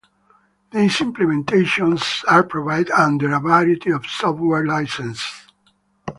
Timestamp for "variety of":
3.39-4.07